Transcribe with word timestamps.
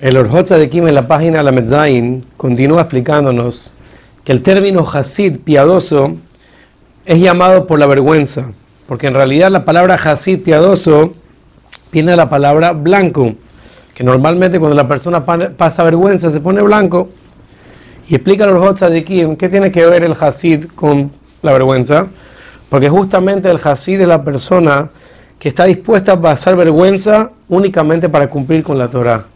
El 0.00 0.16
Orjotza 0.16 0.56
de 0.56 0.70
Kim 0.70 0.86
en 0.86 0.94
la 0.94 1.08
página 1.08 1.42
La 1.42 1.50
Medzain 1.50 2.24
continúa 2.36 2.82
explicándonos 2.82 3.72
que 4.22 4.30
el 4.30 4.44
término 4.44 4.86
Hasid, 4.88 5.38
piadoso, 5.40 6.14
es 7.04 7.18
llamado 7.18 7.66
por 7.66 7.80
la 7.80 7.86
vergüenza, 7.86 8.52
porque 8.86 9.08
en 9.08 9.14
realidad 9.14 9.50
la 9.50 9.64
palabra 9.64 9.96
Hasid, 9.96 10.44
piadoso, 10.44 11.14
viene 11.90 12.12
de 12.12 12.16
la 12.16 12.30
palabra 12.30 12.74
blanco, 12.74 13.34
que 13.92 14.04
normalmente 14.04 14.60
cuando 14.60 14.76
la 14.76 14.86
persona 14.86 15.24
pasa 15.24 15.82
vergüenza 15.82 16.30
se 16.30 16.38
pone 16.38 16.62
blanco. 16.62 17.08
Y 18.08 18.14
explica 18.14 18.44
el 18.44 18.50
Orjotza 18.50 18.88
de 18.88 19.02
Kim 19.02 19.34
qué 19.34 19.48
tiene 19.48 19.72
que 19.72 19.84
ver 19.84 20.04
el 20.04 20.12
Hasid 20.12 20.66
con 20.76 21.10
la 21.42 21.52
vergüenza, 21.52 22.06
porque 22.68 22.88
justamente 22.88 23.50
el 23.50 23.58
Hasid 23.60 24.00
es 24.00 24.06
la 24.06 24.22
persona 24.22 24.90
que 25.40 25.48
está 25.48 25.64
dispuesta 25.64 26.12
a 26.12 26.20
pasar 26.20 26.54
vergüenza 26.54 27.32
únicamente 27.48 28.08
para 28.08 28.30
cumplir 28.30 28.62
con 28.62 28.78
la 28.78 28.86
Torah. 28.86 29.26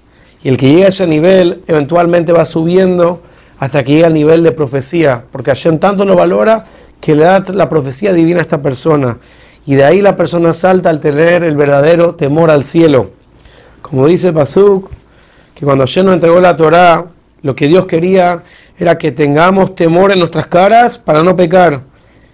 Y 0.42 0.48
el 0.48 0.56
que 0.56 0.68
llega 0.68 0.86
a 0.86 0.88
ese 0.88 1.06
nivel 1.06 1.62
eventualmente 1.66 2.32
va 2.32 2.44
subiendo 2.44 3.22
hasta 3.58 3.84
que 3.84 3.92
llega 3.92 4.08
al 4.08 4.14
nivel 4.14 4.42
de 4.42 4.52
profecía, 4.52 5.24
porque 5.30 5.50
Hashem 5.50 5.78
tanto 5.78 6.04
lo 6.04 6.16
valora 6.16 6.66
que 7.00 7.14
le 7.14 7.24
da 7.24 7.44
la 7.52 7.68
profecía 7.68 8.12
divina 8.12 8.38
a 8.38 8.42
esta 8.42 8.60
persona. 8.60 9.18
Y 9.66 9.76
de 9.76 9.84
ahí 9.84 10.00
la 10.00 10.16
persona 10.16 10.52
salta 10.54 10.90
al 10.90 11.00
tener 11.00 11.44
el 11.44 11.56
verdadero 11.56 12.16
temor 12.16 12.50
al 12.50 12.64
cielo. 12.64 13.10
Como 13.80 14.06
dice 14.06 14.32
Pasuk, 14.32 14.90
que 15.54 15.64
cuando 15.64 15.84
Hashem 15.84 16.06
nos 16.06 16.14
entregó 16.14 16.40
la 16.40 16.56
Torah, 16.56 17.06
lo 17.42 17.54
que 17.54 17.68
Dios 17.68 17.86
quería 17.86 18.42
era 18.78 18.98
que 18.98 19.12
tengamos 19.12 19.74
temor 19.76 20.10
en 20.10 20.18
nuestras 20.18 20.48
caras 20.48 20.98
para 20.98 21.22
no 21.22 21.36
pecar. 21.36 21.82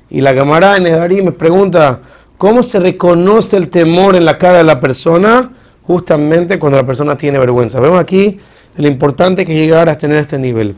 Y 0.08 0.22
la 0.22 0.34
camarada 0.34 0.78
en 0.78 1.24
me 1.24 1.32
pregunta, 1.32 2.00
¿cómo 2.38 2.62
se 2.62 2.78
reconoce 2.78 3.58
el 3.58 3.68
temor 3.68 4.16
en 4.16 4.24
la 4.24 4.38
cara 4.38 4.58
de 4.58 4.64
la 4.64 4.80
persona? 4.80 5.50
Justamente 5.88 6.58
cuando 6.58 6.76
la 6.76 6.84
persona 6.84 7.16
tiene 7.16 7.38
vergüenza. 7.38 7.80
Vemos 7.80 7.98
aquí 7.98 8.38
lo 8.76 8.86
importante 8.86 9.46
que 9.46 9.54
llegar 9.54 9.88
a 9.88 9.96
tener 9.96 10.18
este 10.18 10.38
nivel. 10.38 10.76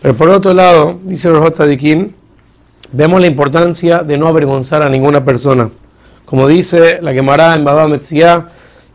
Pero 0.00 0.14
por 0.14 0.30
otro 0.30 0.54
lado, 0.54 0.98
dice 1.04 1.28
Rojot 1.28 1.52
Tzadikin, 1.52 2.14
vemos 2.92 3.20
la 3.20 3.26
importancia 3.26 4.02
de 4.02 4.16
no 4.16 4.26
avergonzar 4.26 4.82
a 4.82 4.88
ninguna 4.88 5.22
persona. 5.22 5.68
Como 6.24 6.48
dice 6.48 7.00
la 7.02 7.12
Gemara 7.12 7.54
en 7.54 7.64
Baba 7.64 7.86
Metzia, 7.86 8.46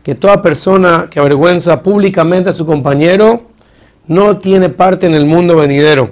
que 0.02 0.16
toda 0.16 0.42
persona 0.42 1.06
que 1.08 1.20
avergüenza 1.20 1.80
públicamente 1.80 2.50
a 2.50 2.52
su 2.52 2.66
compañero 2.66 3.42
no 4.08 4.38
tiene 4.38 4.70
parte 4.70 5.06
en 5.06 5.14
el 5.14 5.24
mundo 5.24 5.54
venidero. 5.54 6.10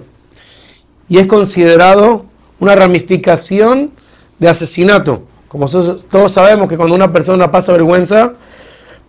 Y 1.08 1.18
es 1.18 1.26
considerado 1.26 2.26
una 2.60 2.76
ramificación 2.76 3.90
de 4.38 4.48
asesinato. 4.48 5.24
Como 5.52 5.68
todos 5.68 6.32
sabemos 6.32 6.66
que 6.66 6.78
cuando 6.78 6.94
una 6.94 7.12
persona 7.12 7.50
pasa 7.50 7.72
vergüenza, 7.72 8.32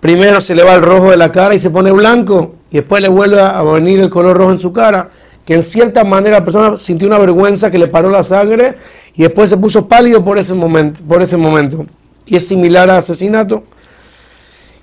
primero 0.02 0.41
se 0.41 0.53
le 0.53 0.61
va 0.61 0.75
el 0.75 0.81
rojo 0.81 1.11
de 1.11 1.16
la 1.16 1.31
cara 1.31 1.55
y 1.55 1.59
se 1.59 1.69
pone 1.69 1.89
blanco, 1.94 2.55
y 2.69 2.75
después 2.80 3.02
le 3.02 3.08
vuelve 3.08 3.39
a 3.39 3.61
venir 3.63 4.02
el 4.02 4.09
color 4.09 4.36
rojo 4.36 4.52
en 4.52 4.59
su 4.59 4.73
cara, 4.73 5.09
que 5.45 5.53
en 5.53 5.64
cierta 5.64 6.03
manera 6.03 6.39
la 6.39 6.44
persona 6.44 6.75
sintió 6.75 7.08
una 7.08 7.17
vergüenza 7.17 7.71
que 7.71 7.77
le 7.77 7.88
paró 7.88 8.09
la 8.09 8.25
sangre 8.25 8.75
y 9.16 9.21
después 9.21 9.49
se 9.49 9.55
puso 9.55 9.88
pálido 9.88 10.25
por 10.25 10.38
ese 10.38 10.53
momento. 10.53 11.02
Por 11.08 11.21
ese 11.21 11.38
momento. 11.38 11.86
Y 12.25 12.36
es 12.36 12.45
similar 12.45 12.89
a 12.89 12.97
asesinato. 12.97 13.64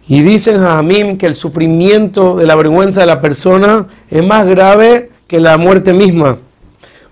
Y 0.08 0.22
dicen 0.22 0.64
a 0.64 0.76
Jamim 0.76 1.18
que 1.18 1.26
el 1.26 1.34
sufrimiento 1.34 2.36
de 2.36 2.46
la 2.46 2.56
vergüenza 2.56 3.00
de 3.00 3.06
la 3.06 3.20
persona 3.20 3.86
es 4.08 4.24
más 4.24 4.46
grave 4.46 5.10
que 5.26 5.38
la 5.40 5.58
muerte 5.58 5.92
misma. 5.92 6.38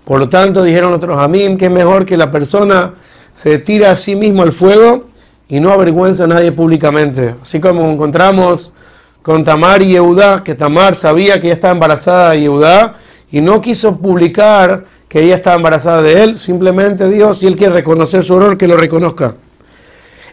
Por 0.05 0.19
lo 0.19 0.27
tanto, 0.27 0.63
dijeron 0.63 0.91
otros 0.91 1.15
Jamim 1.15 1.55
que 1.55 1.67
es 1.67 1.71
mejor 1.71 2.07
que 2.07 2.17
la 2.17 2.31
persona 2.31 2.95
se 3.41 3.57
tire 3.57 3.85
a 3.85 3.95
sí 3.95 4.17
mismo 4.17 4.43
al 4.43 4.51
fuego 4.51 5.05
y 5.47 5.61
no 5.61 5.71
avergüenza 5.71 6.25
a 6.25 6.27
nadie 6.27 6.51
públicamente. 6.51 7.35
Así 7.41 7.61
como 7.61 7.89
encontramos 7.89 8.73
con 9.21 9.45
Tamar 9.45 9.81
y 9.81 9.93
Yehudá, 9.93 10.43
que 10.43 10.55
Tamar 10.55 10.97
sabía 10.97 11.39
que 11.39 11.47
ella 11.47 11.53
estaba 11.53 11.73
embarazada 11.73 12.31
de 12.31 12.41
Yehudá 12.41 12.95
y 13.31 13.39
no 13.39 13.61
quiso 13.61 13.95
publicar 13.95 14.83
que 15.07 15.23
ella 15.23 15.35
estaba 15.35 15.55
embarazada 15.55 16.01
de 16.01 16.21
él, 16.21 16.37
simplemente 16.37 17.07
dijo, 17.07 17.33
si 17.33 17.47
él 17.47 17.55
quiere 17.55 17.75
reconocer 17.75 18.25
su 18.25 18.35
error, 18.35 18.57
que 18.57 18.67
lo 18.67 18.75
reconozca. 18.75 19.35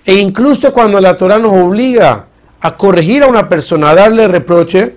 E 0.04 0.14
incluso 0.14 0.72
cuando 0.72 1.00
la 1.00 1.16
Torah 1.16 1.38
nos 1.38 1.52
obliga 1.52 2.26
a 2.60 2.76
corregir 2.76 3.22
a 3.22 3.28
una 3.28 3.48
persona, 3.48 3.90
a 3.90 3.94
darle 3.94 4.26
reproche, 4.26 4.96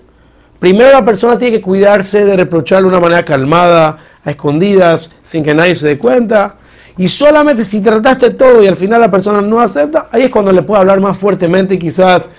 primero 0.57 0.93
la 0.93 1.05
persona 1.05 1.37
tiene 1.37 1.57
que 1.57 1.61
cuidarse 1.61 2.25
de 2.25 2.35
reprocharle 2.35 2.89
de 2.89 2.95
una 2.95 2.99
manera 2.99 3.23
calmada, 3.23 3.97
a 4.23 4.31
escondidas, 4.31 5.11
sin 5.21 5.43
que 5.43 5.53
nadie 5.53 5.75
se 5.75 5.85
dé 5.85 5.99
cuenta. 5.99 6.55
Y 6.99 7.07
solamente 7.07 7.63
si 7.63 7.79
trataste 7.79 8.31
todo 8.31 8.61
y 8.61 8.67
al 8.67 8.75
final 8.75 8.99
la 8.99 9.09
persona 9.09 9.39
no 9.39 9.61
acepta, 9.61 10.09
ahí 10.11 10.23
es 10.23 10.29
cuando 10.29 10.51
le 10.51 10.63
puede 10.63 10.81
hablar 10.81 10.99
más 10.99 11.17
fuertemente 11.17 11.79
quizás 11.79 12.29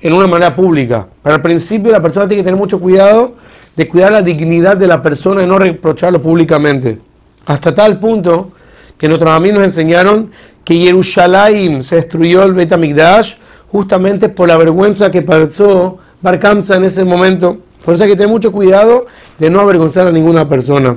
en 0.00 0.12
una 0.12 0.26
manera 0.26 0.56
pública. 0.56 1.06
Pero 1.22 1.36
al 1.36 1.40
principio 1.40 1.92
la 1.92 2.02
persona 2.02 2.26
tiene 2.26 2.42
que 2.42 2.46
tener 2.46 2.58
mucho 2.58 2.80
cuidado 2.80 3.34
de 3.76 3.86
cuidar 3.86 4.10
la 4.10 4.20
dignidad 4.20 4.76
de 4.76 4.88
la 4.88 5.00
persona 5.00 5.44
y 5.44 5.46
no 5.46 5.56
reprocharlo 5.56 6.20
públicamente. 6.20 6.98
Hasta 7.46 7.72
tal 7.72 8.00
punto 8.00 8.50
que 8.98 9.06
nuestros 9.06 9.30
amigos 9.30 9.58
nos 9.58 9.66
enseñaron 9.68 10.32
que 10.64 10.74
Jerusalén 10.74 11.84
se 11.84 11.94
destruyó 11.94 12.42
el 12.42 12.54
Bet 12.54 12.72
HaMikdash 12.72 13.34
justamente 13.70 14.28
por 14.28 14.48
la 14.48 14.56
vergüenza 14.56 15.12
que 15.12 15.22
pasó 15.22 15.98
Bar 16.20 16.40
en 16.42 16.84
ese 16.84 17.04
momento. 17.04 17.58
Por 17.84 17.94
eso 17.94 18.02
hay 18.02 18.10
que 18.10 18.16
tener 18.16 18.30
mucho 18.30 18.50
cuidado 18.50 19.06
de 19.38 19.48
no 19.48 19.60
avergonzar 19.60 20.08
a 20.08 20.10
ninguna 20.10 20.48
persona. 20.48 20.96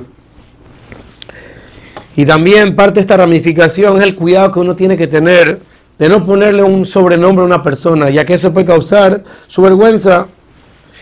Y 2.16 2.26
también 2.26 2.76
parte 2.76 2.94
de 2.94 3.00
esta 3.00 3.16
ramificación 3.16 3.96
es 3.96 4.02
el 4.02 4.14
cuidado 4.14 4.52
que 4.52 4.60
uno 4.60 4.76
tiene 4.76 4.96
que 4.96 5.06
tener 5.06 5.60
de 5.98 6.08
no 6.08 6.24
ponerle 6.24 6.62
un 6.62 6.84
sobrenombre 6.84 7.42
a 7.42 7.46
una 7.46 7.62
persona, 7.62 8.10
ya 8.10 8.24
que 8.24 8.34
eso 8.34 8.52
puede 8.52 8.66
causar 8.66 9.22
su 9.46 9.62
vergüenza. 9.62 10.26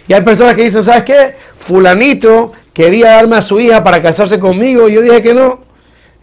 Y 0.06 0.12
hay 0.12 0.22
personas 0.22 0.54
que 0.54 0.65
dicen, 0.65 0.84
¿sabes 0.84 1.04
qué? 1.04 1.37
Fulanito 1.59 2.53
quería 2.72 3.12
darme 3.12 3.37
a 3.37 3.43
su 3.43 3.59
hija 3.60 3.82
para 3.82 4.03
casarse 4.03 4.38
conmigo 4.38 4.88
y 4.88 4.94
yo 4.94 5.03
dije 5.03 5.22
que 5.22 5.34
no. 5.34 5.60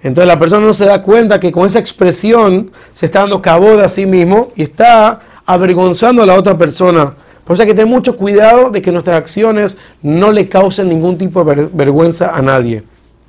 Entonces 0.03 0.27
la 0.27 0.39
persona 0.39 0.65
no 0.65 0.73
se 0.73 0.85
da 0.85 1.01
cuenta 1.01 1.39
que 1.39 1.51
con 1.51 1.67
esa 1.67 1.79
expresión 1.79 2.71
se 2.93 3.07
está 3.07 3.21
dando 3.21 3.41
cabo 3.41 3.75
de 3.77 3.83
a 3.83 3.89
sí 3.89 4.05
mismo 4.05 4.51
y 4.55 4.63
está 4.63 5.19
avergonzando 5.45 6.23
a 6.23 6.25
la 6.25 6.35
otra 6.35 6.57
persona. 6.57 7.13
Por 7.43 7.55
eso 7.55 7.63
hay 7.63 7.69
que 7.69 7.73
tener 7.73 7.91
mucho 7.91 8.15
cuidado 8.15 8.69
de 8.69 8.81
que 8.81 8.91
nuestras 8.91 9.17
acciones 9.17 9.77
no 10.01 10.31
le 10.31 10.49
causen 10.49 10.89
ningún 10.89 11.17
tipo 11.17 11.43
de 11.43 11.69
vergüenza 11.73 12.35
a 12.35 12.41
nadie. 12.41 12.83